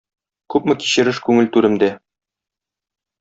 Күпме 0.53 0.75
кичереш 0.83 1.19
күңел 1.27 1.51
түремдә! 1.57 1.91